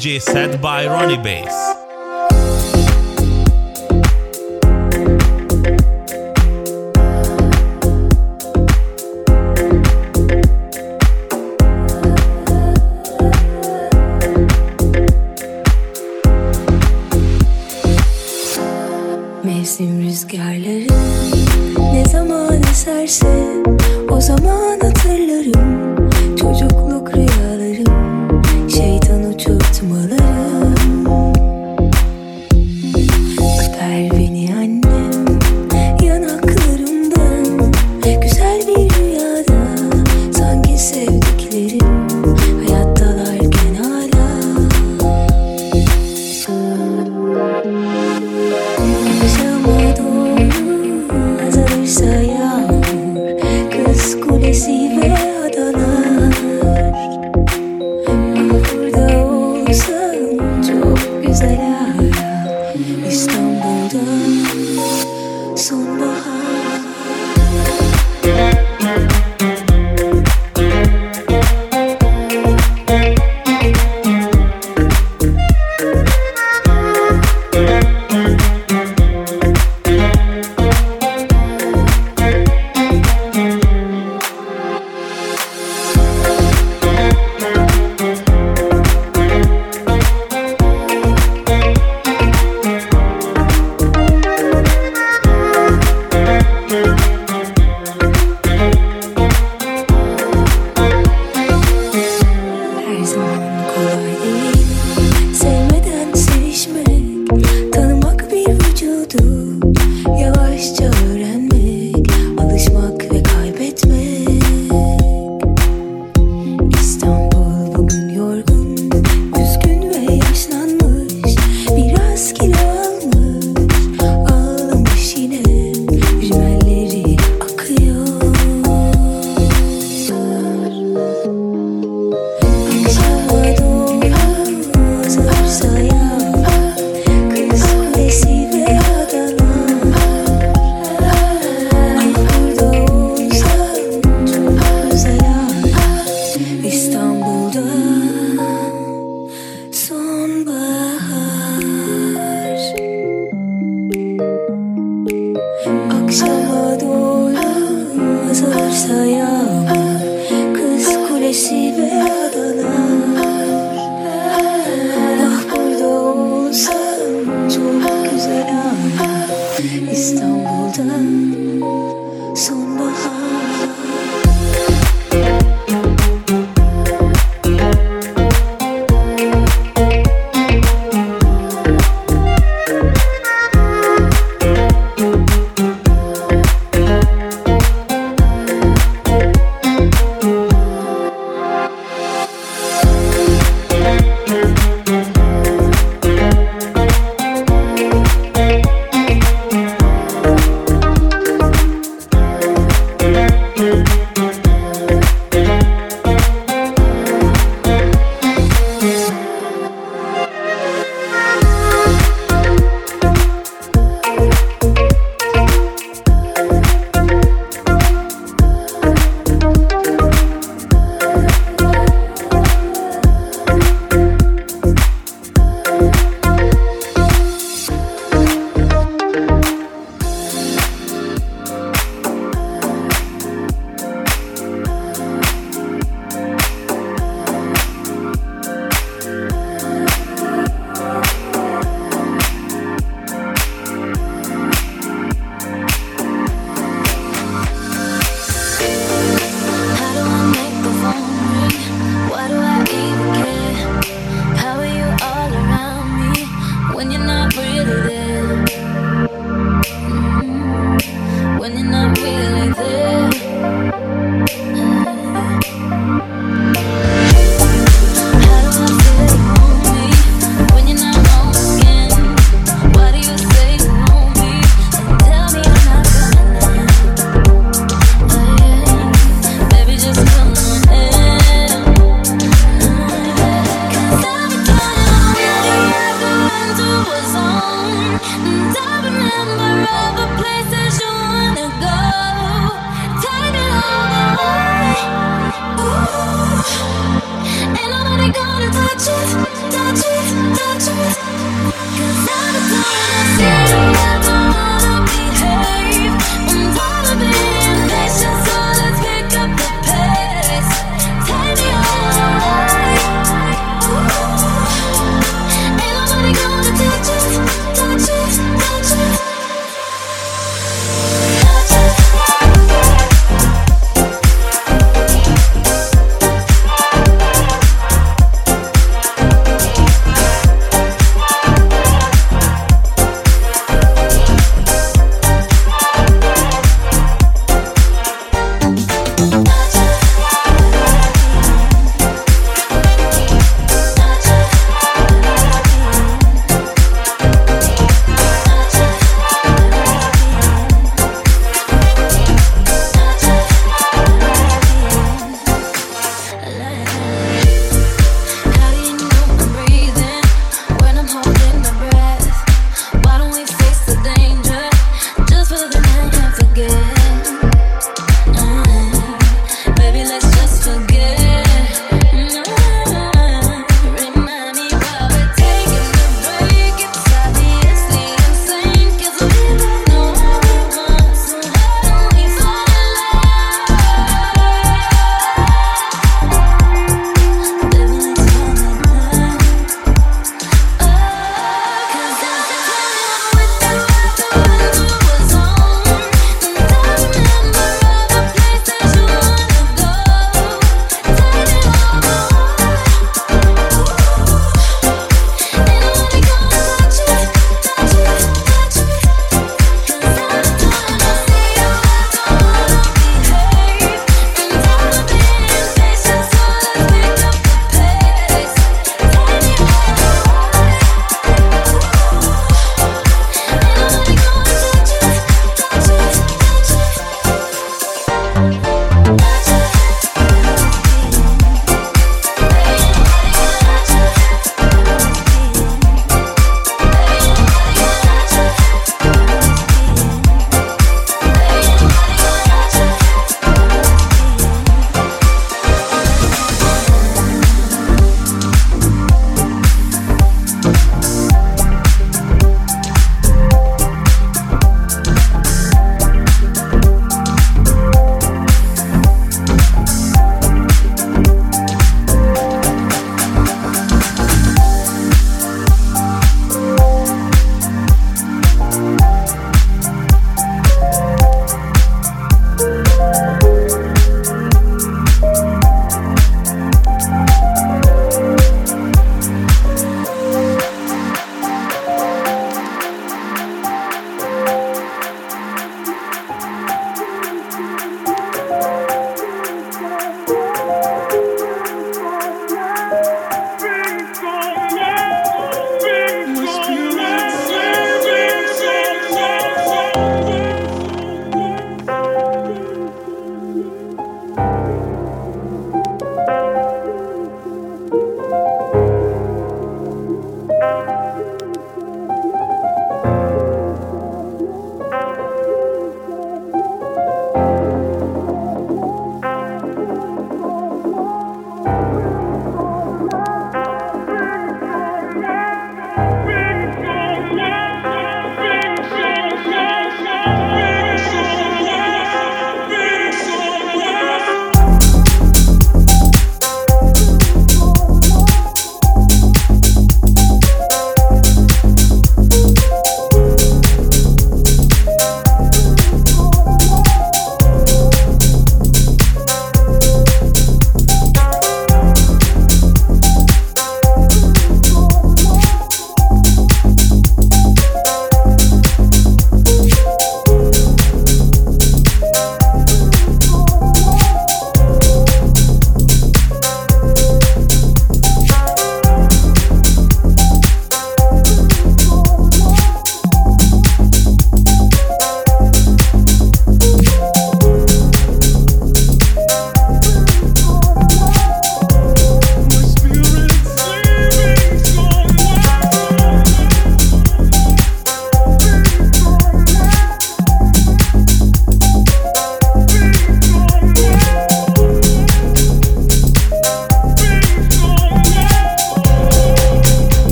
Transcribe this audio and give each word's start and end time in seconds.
DJ 0.00 0.18
set 0.18 0.62
by 0.62 0.86
Rony 0.86 1.22
Bass. 1.22 1.79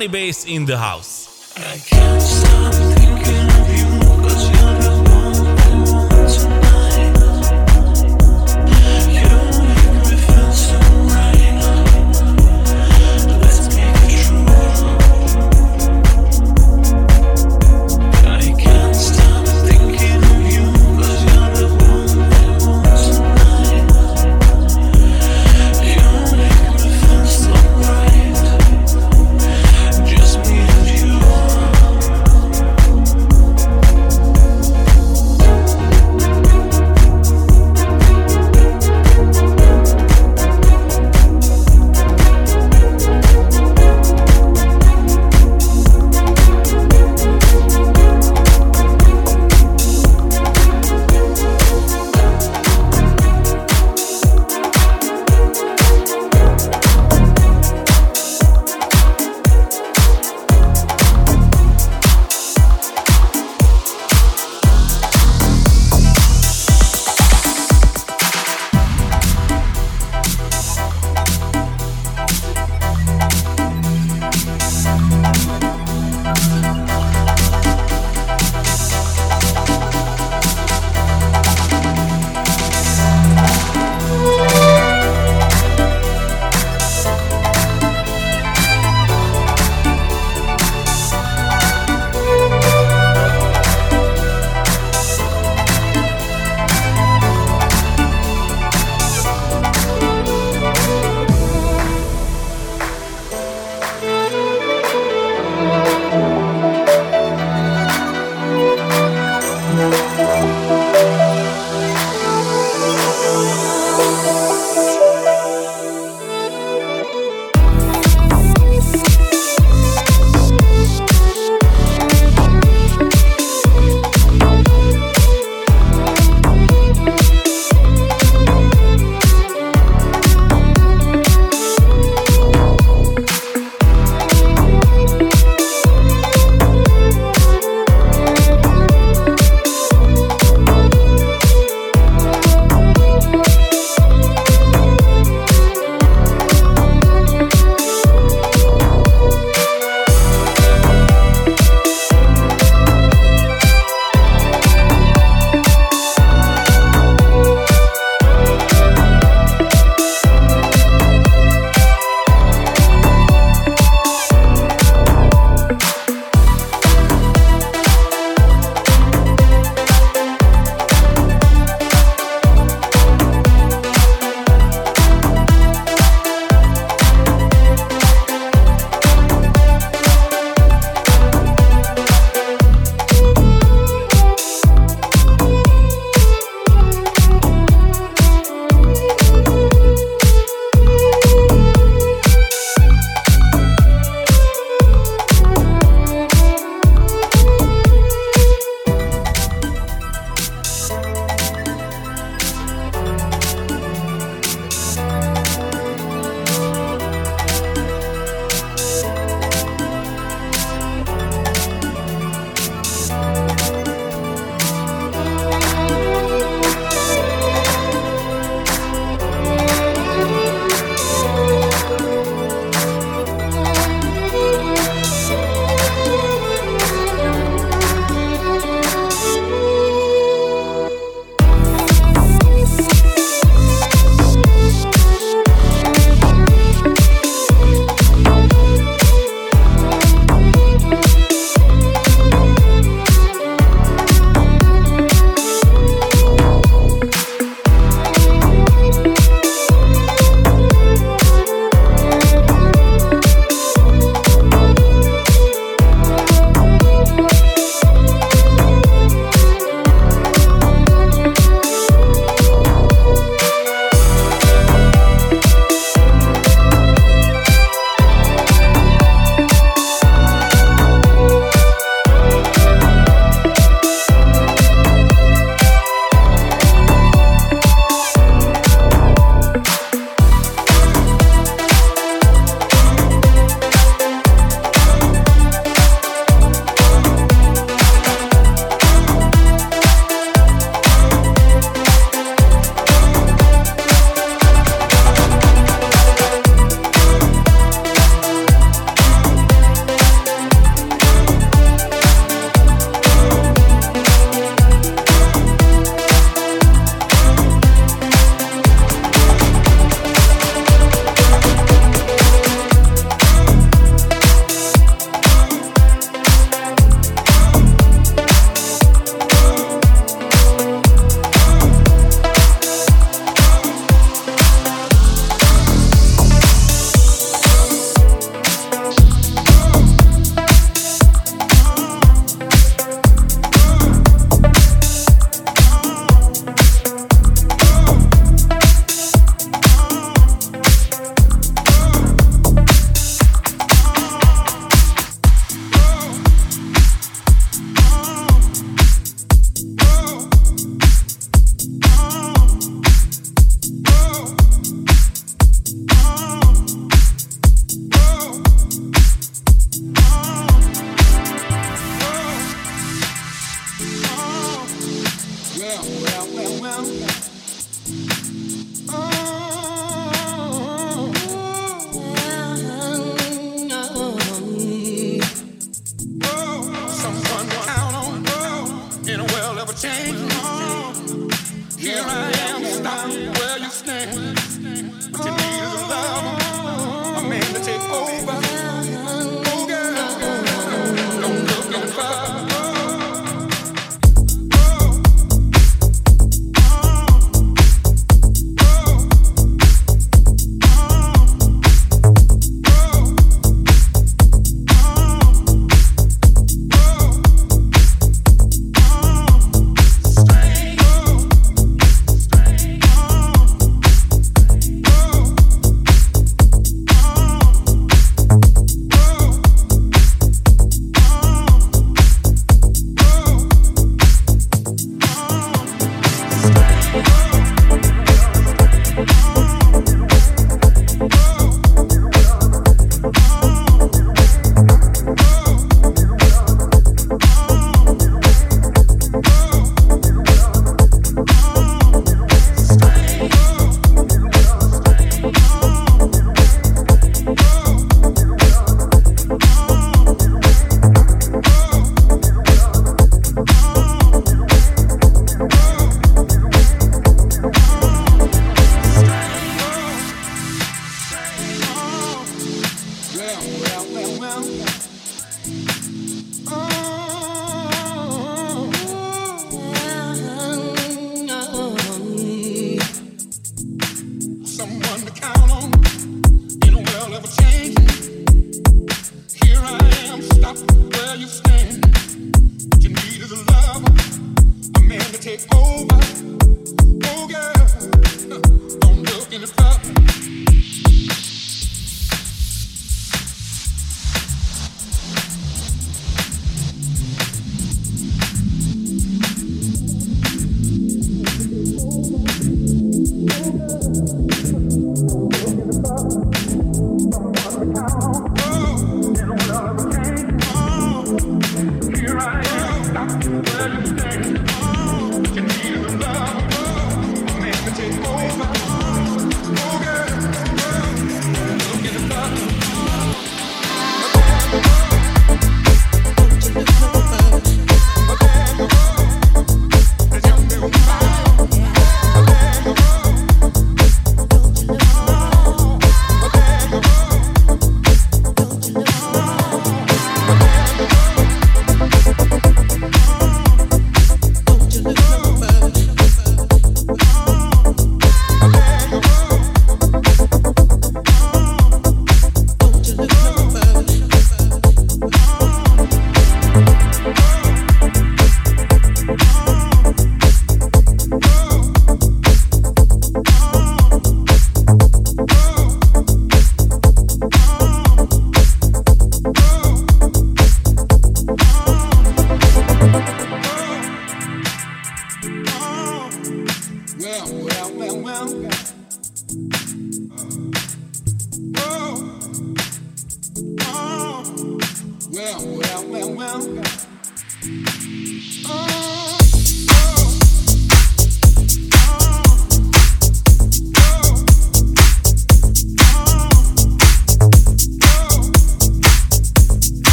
Rony 0.00 0.10
Bass 0.10 0.46
in 0.46 0.64
the 0.64 0.78
house. 0.78 1.28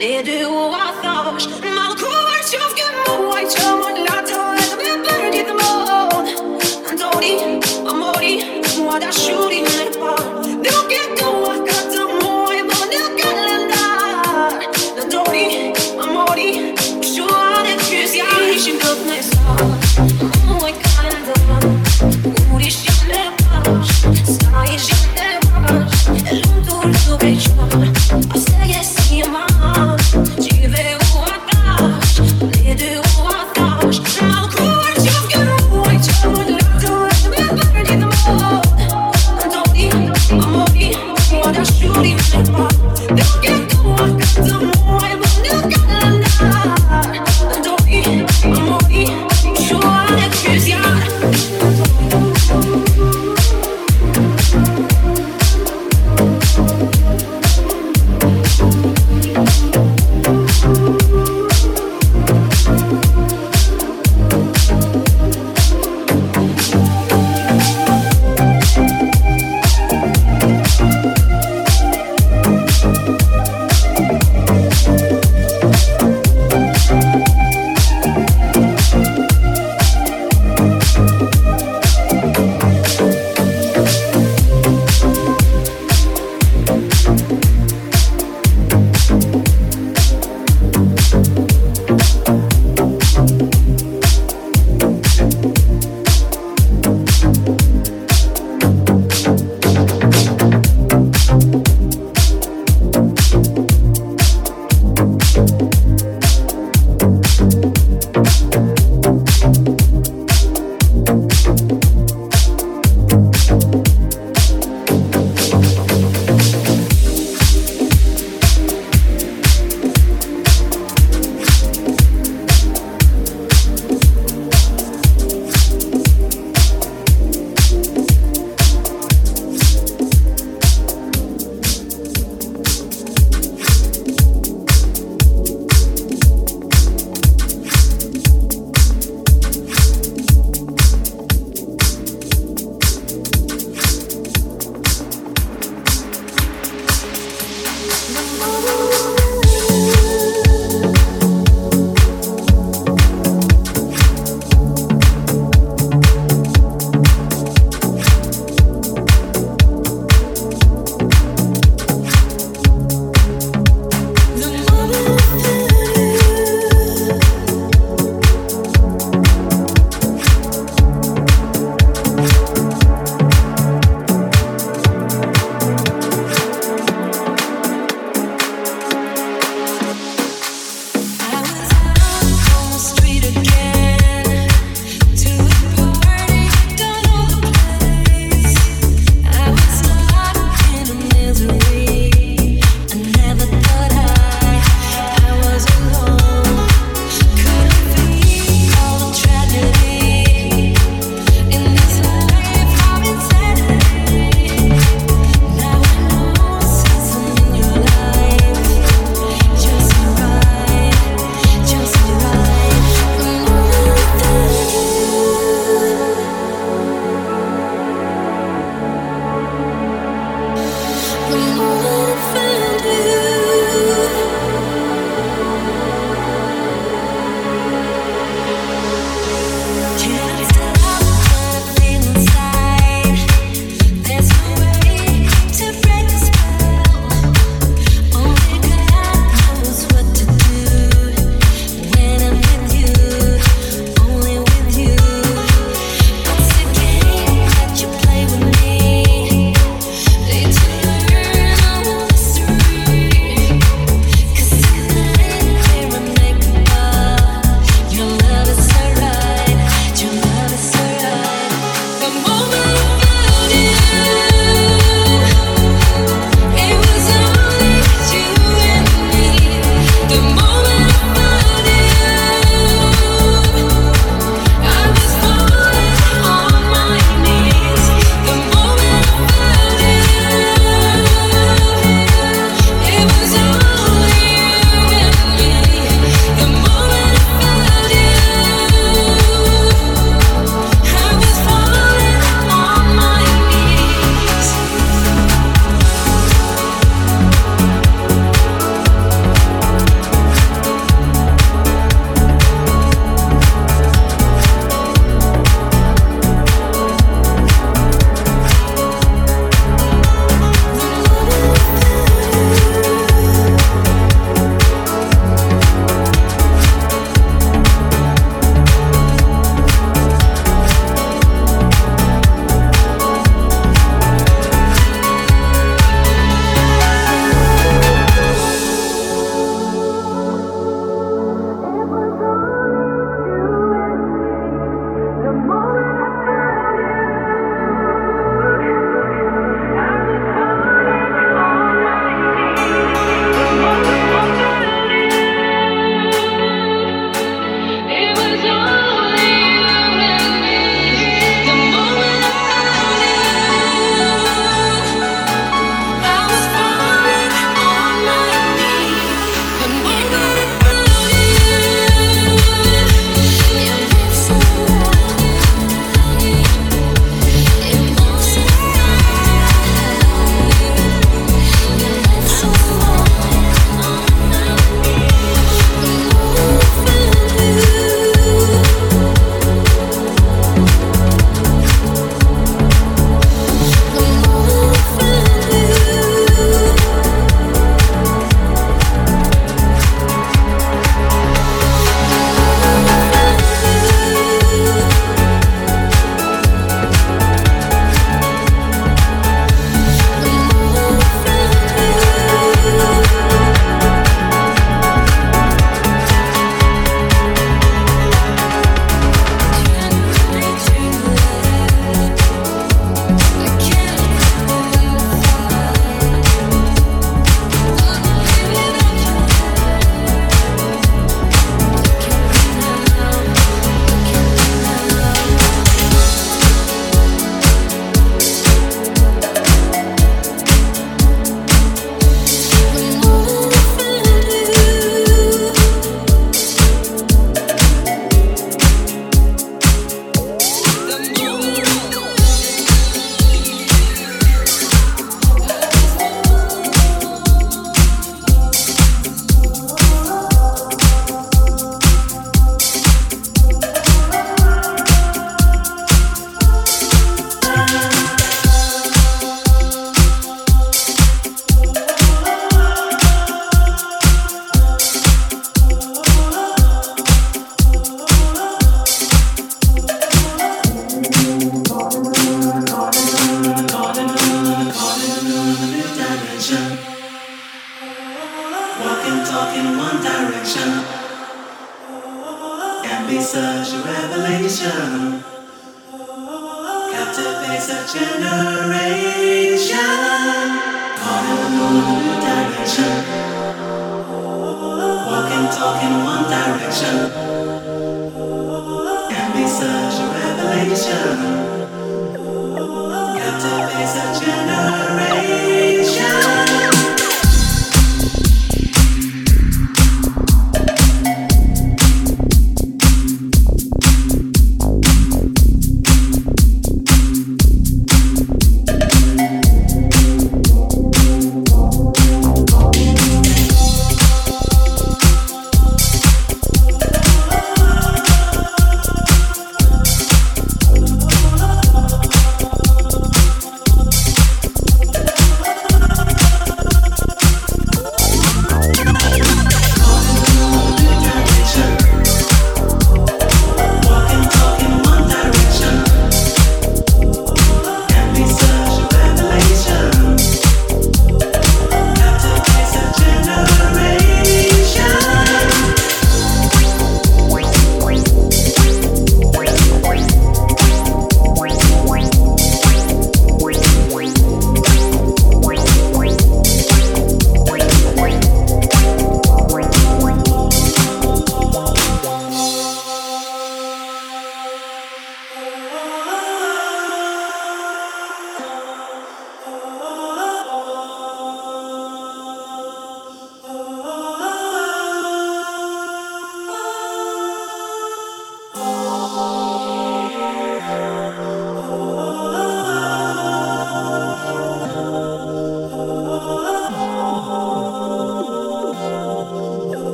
не 0.00 0.22
дюаташ, 0.22 1.44
молчавки 1.62 2.84
мой, 3.06 3.42
чамолята, 3.52 4.56
это 4.58 4.76
мне 4.76 4.94
перед 5.04 5.48
мон. 5.60 6.26
Антони, 6.88 7.60
амори, 7.86 8.34
муадашю. 8.78 9.39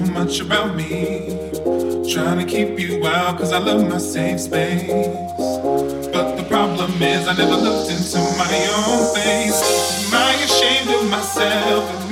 too 0.00 0.12
much 0.12 0.40
about 0.40 0.74
me. 0.74 1.28
Trying 2.12 2.38
to 2.38 2.44
keep 2.46 2.78
you 2.78 3.06
out, 3.06 3.38
cause 3.38 3.52
I 3.52 3.58
love 3.58 3.88
my 3.88 3.98
safe 3.98 4.40
space. 4.40 4.88
But 6.12 6.36
the 6.36 6.44
problem 6.48 6.90
is, 7.02 7.28
I 7.28 7.36
never 7.36 7.56
looked 7.56 7.90
into 7.90 8.18
my 8.38 8.52
own 8.76 9.14
face. 9.14 9.60
Am 10.06 10.14
I 10.14 10.32
ashamed 10.42 10.90
of 10.90 11.10
myself? 11.10 12.09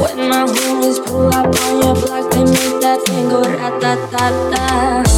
When 0.00 0.18
my 0.30 0.46
homies 0.48 1.04
pull 1.04 1.28
up 1.28 1.54
on 1.64 1.82
your 1.82 1.94
block, 1.94 2.30
they 2.32 2.44
make 2.44 2.80
that 2.80 3.02
thing 3.04 3.28
go 3.28 3.42
rat 3.42 3.76
a 3.76 4.08
tat 4.10 4.52
tat. 4.52 5.11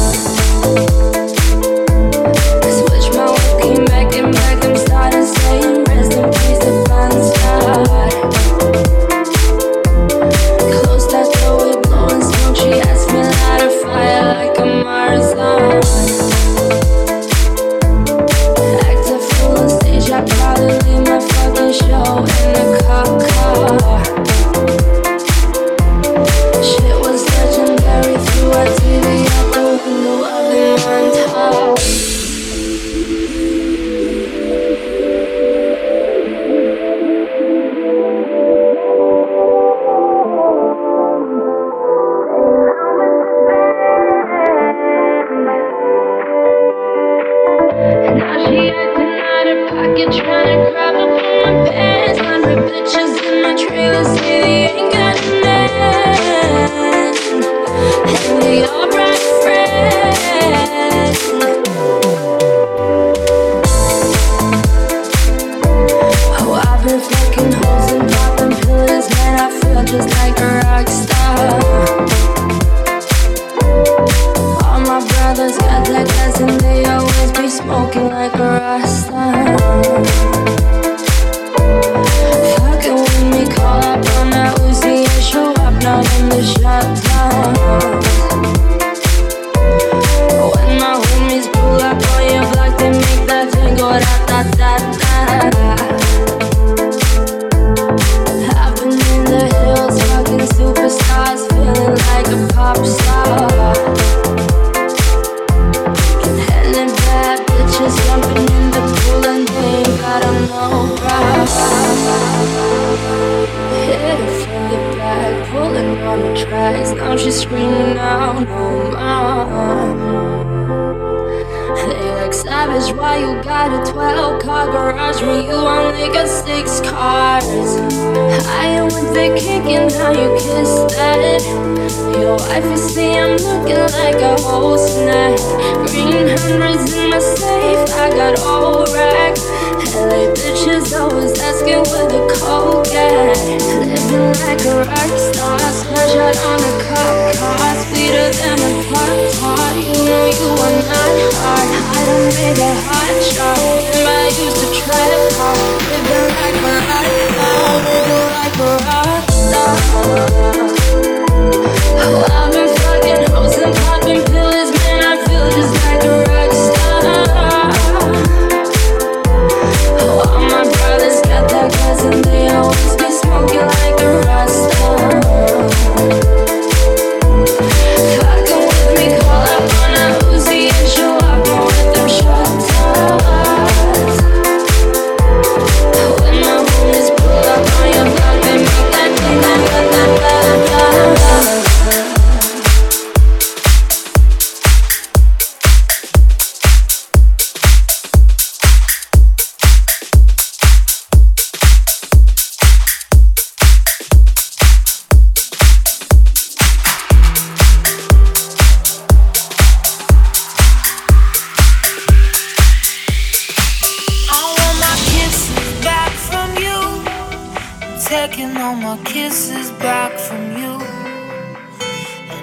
taking 218.27 218.57
all 218.57 218.75
my 218.75 218.97
kisses 219.03 219.69
back 219.73 220.11
from 220.17 220.57
you. 220.57 220.73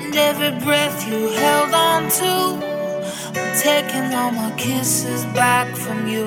And 0.05 0.15
every 0.15 0.53
breath 0.65 1.09
you 1.09 1.29
held 1.31 1.75
on 1.75 2.09
to, 2.19 2.35
I'm 3.41 3.59
taking 3.59 4.15
all 4.15 4.31
my 4.31 4.53
kisses 4.57 5.25
back 5.35 5.75
from 5.75 6.07
you. 6.07 6.27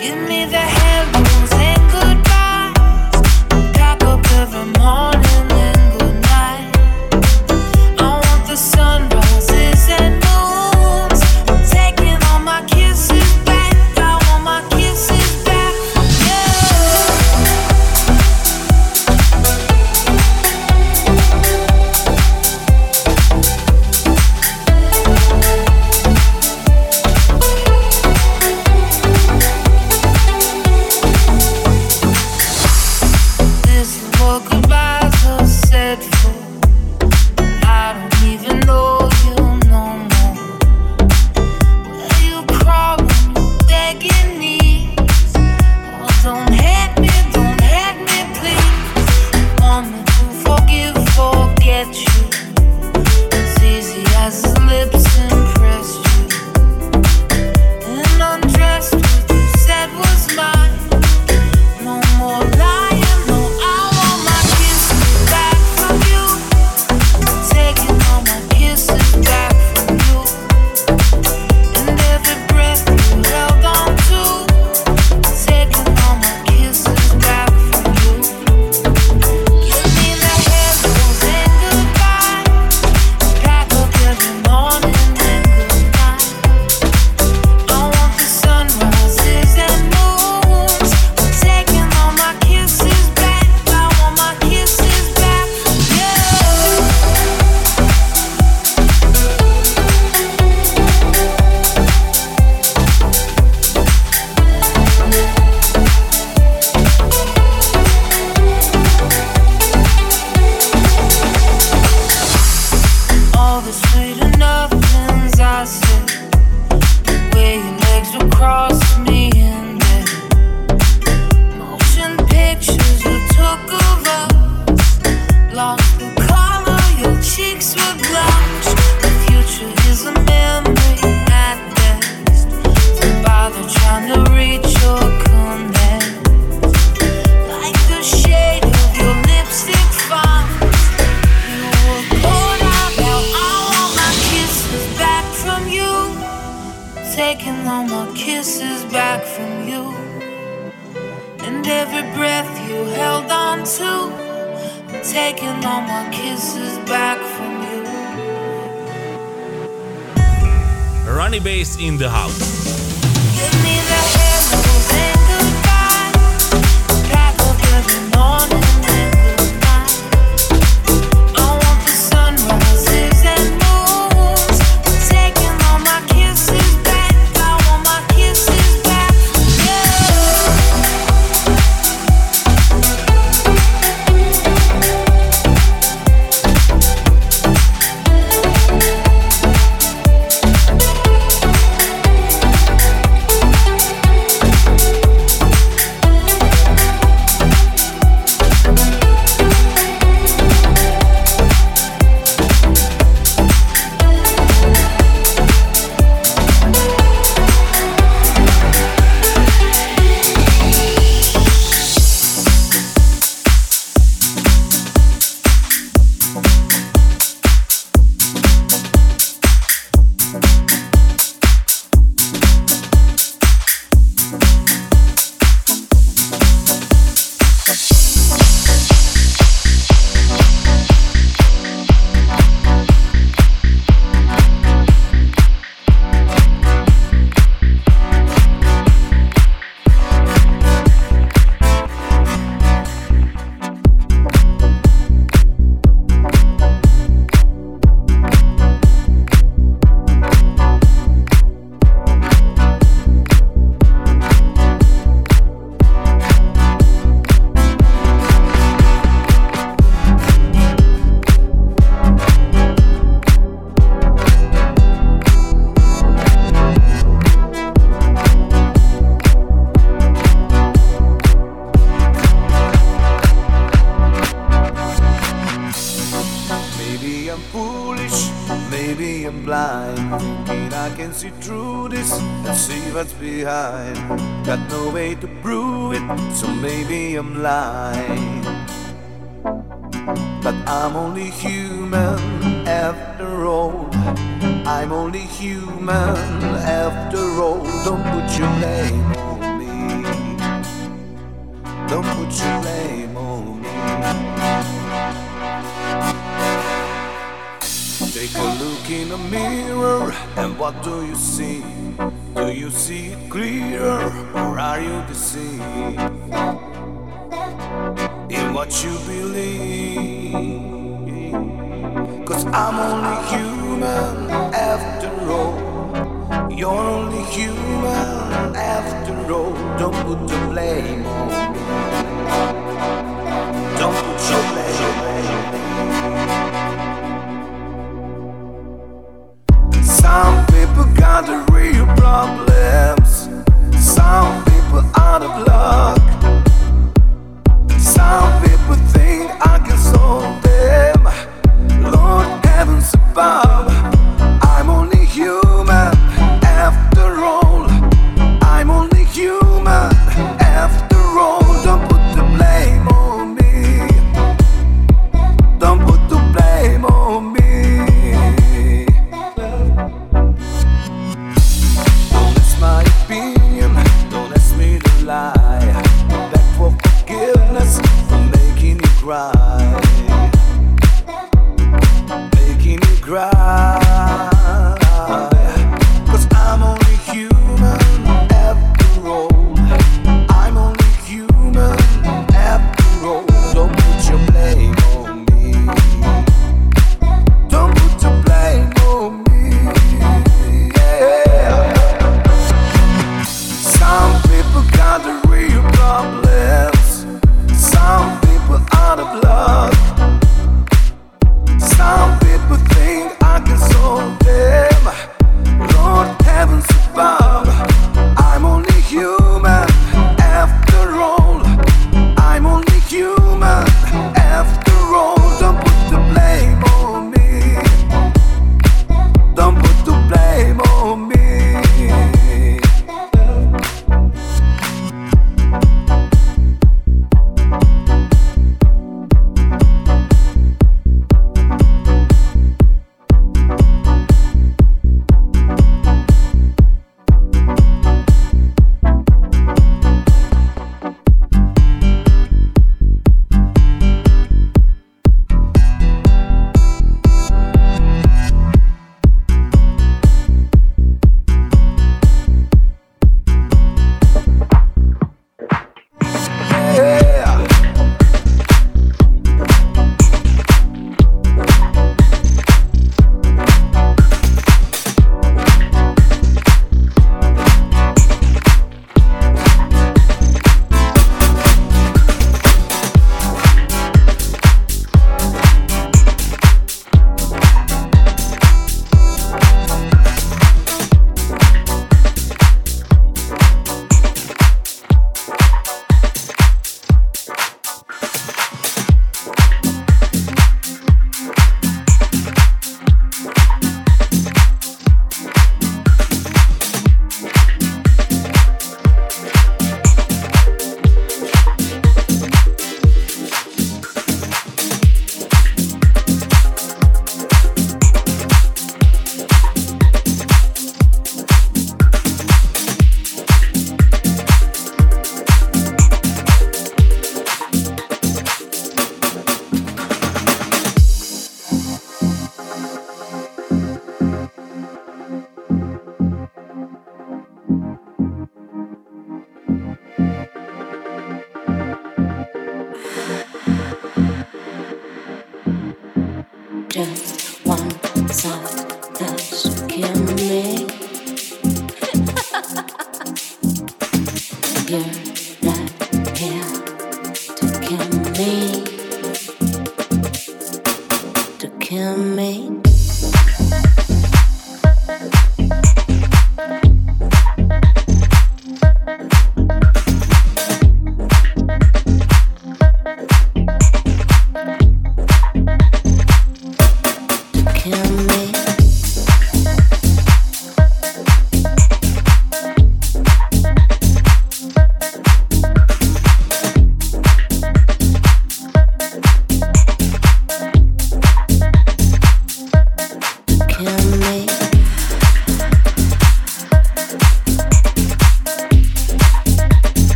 Give 0.00 0.18
me 0.30 0.46
the 0.46 0.64
hellos 0.78 1.52
and 1.68 1.82
goodbyes. 1.94 3.76
Pack 3.76 4.02
up 4.04 4.24
every 4.32 4.64
morning. 4.80 5.49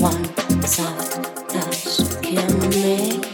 One 0.00 0.24
soft 0.66 1.50
touch, 1.50 2.22
kill 2.22 2.68
me. 2.70 3.29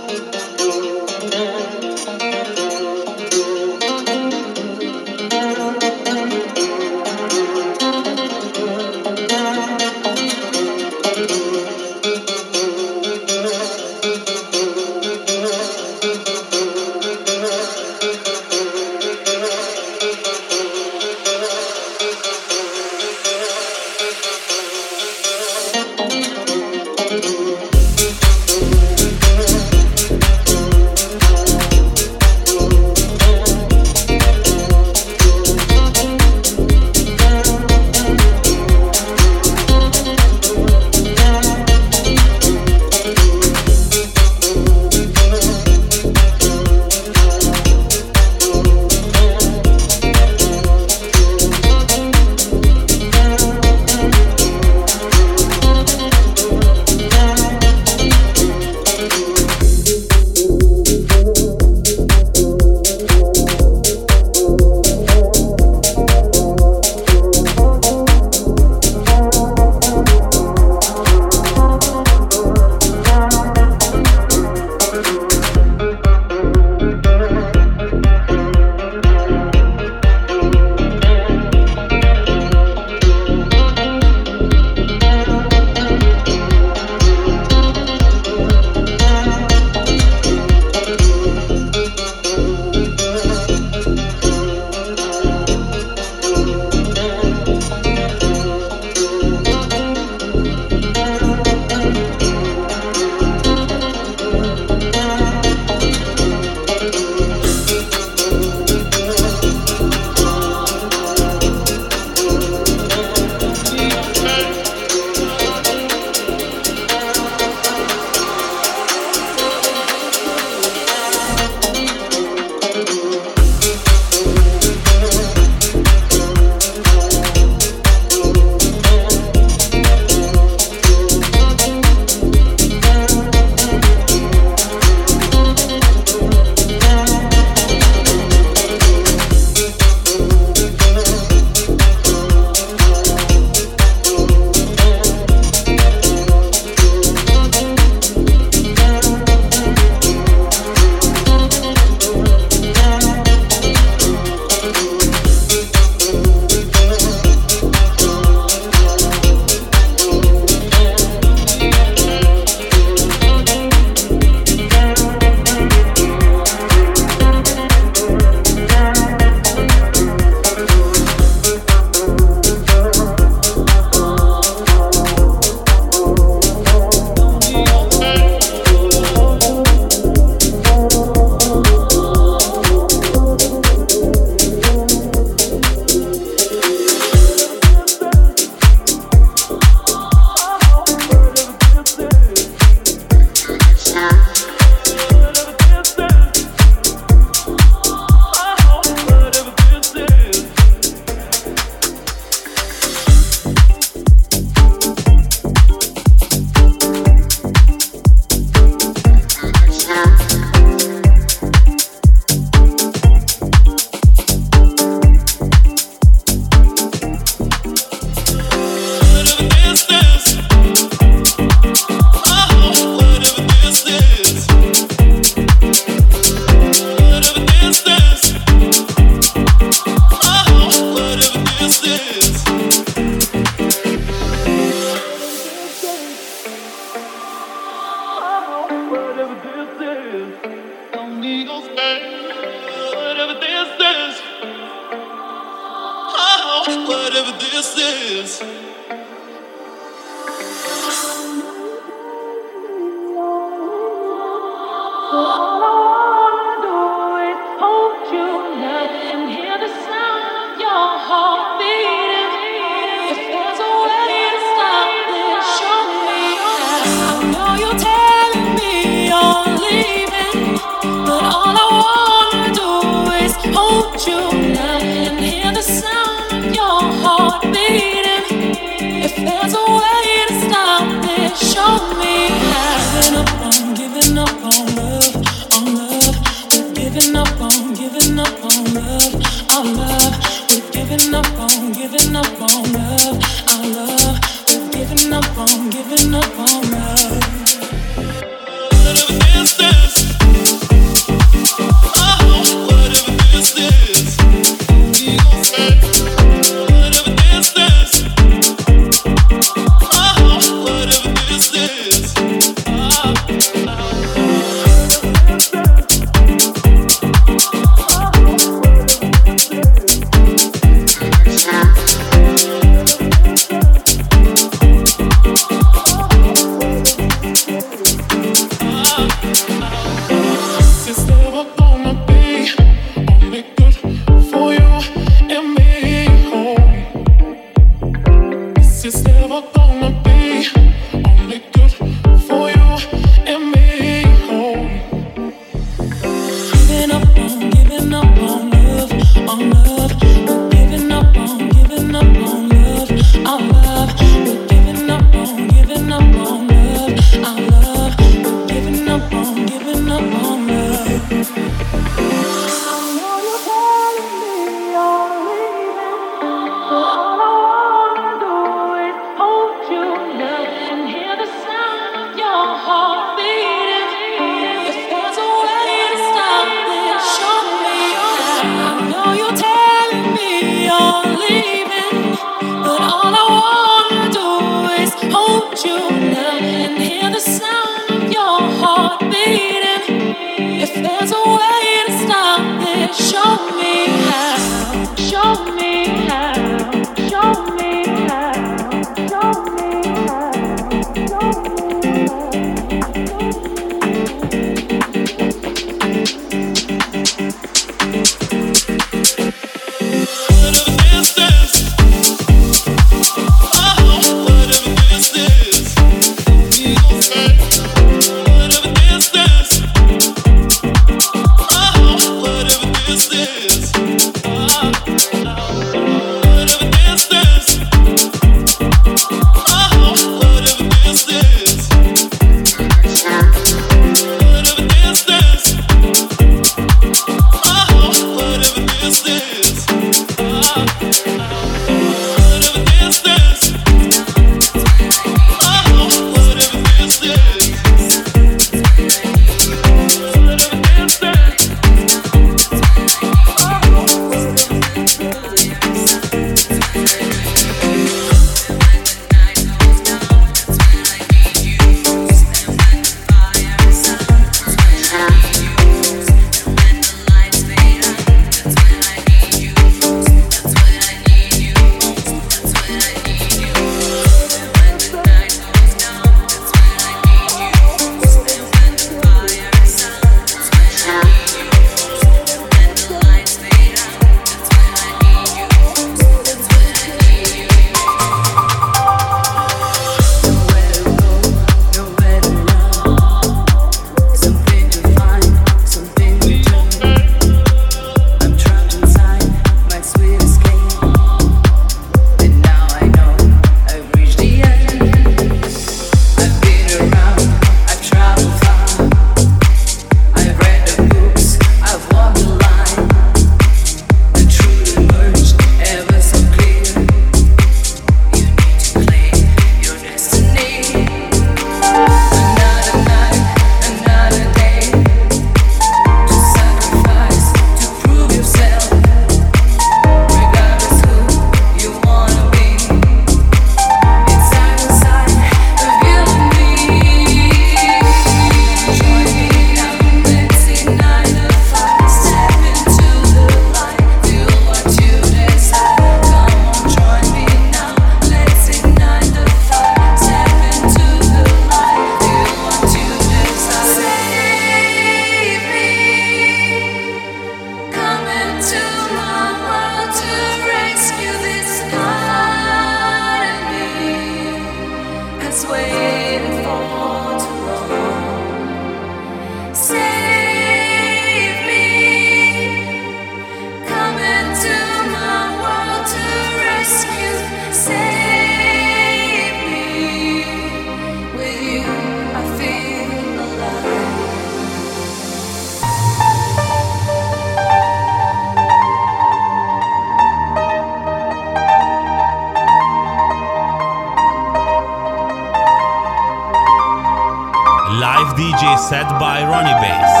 Set 598.71 598.87
by 598.87 599.19
Rony 599.23 599.51
Bass. 599.59 600.00